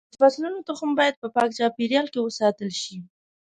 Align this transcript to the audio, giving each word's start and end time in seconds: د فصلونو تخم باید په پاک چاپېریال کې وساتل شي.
د 0.11 0.13
فصلونو 0.21 0.59
تخم 0.69 0.89
باید 0.99 1.15
په 1.21 1.27
پاک 1.35 1.49
چاپېریال 1.59 2.05
کې 2.13 2.19
وساتل 2.21 2.69
شي. 2.81 2.97